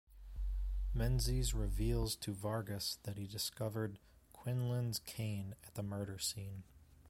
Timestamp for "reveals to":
1.53-2.33